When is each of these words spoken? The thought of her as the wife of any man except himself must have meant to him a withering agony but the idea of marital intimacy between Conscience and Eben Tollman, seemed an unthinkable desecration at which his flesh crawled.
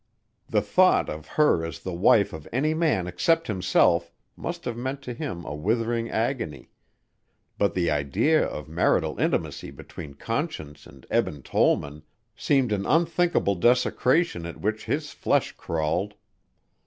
The 0.49 0.63
thought 0.63 1.11
of 1.11 1.27
her 1.37 1.63
as 1.63 1.77
the 1.81 1.93
wife 1.93 2.33
of 2.33 2.47
any 2.51 2.73
man 2.73 3.05
except 3.05 3.45
himself 3.45 4.11
must 4.35 4.65
have 4.65 4.75
meant 4.75 5.03
to 5.03 5.13
him 5.13 5.45
a 5.45 5.53
withering 5.53 6.09
agony 6.09 6.71
but 7.59 7.75
the 7.75 7.91
idea 7.91 8.43
of 8.43 8.67
marital 8.67 9.19
intimacy 9.19 9.69
between 9.69 10.15
Conscience 10.15 10.87
and 10.87 11.05
Eben 11.11 11.43
Tollman, 11.43 12.01
seemed 12.35 12.71
an 12.71 12.87
unthinkable 12.87 13.53
desecration 13.53 14.47
at 14.47 14.59
which 14.59 14.85
his 14.85 15.11
flesh 15.11 15.51
crawled. 15.51 16.15